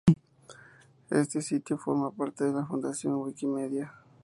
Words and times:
Este 1.11 1.43
sitio 1.43 1.77
forma 1.77 2.09
parte 2.09 2.43
de 2.45 2.53
la 2.53 2.65
fundación 2.65 3.17
Wikimedia. 3.21 3.93